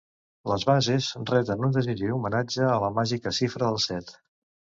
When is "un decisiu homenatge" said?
1.67-2.65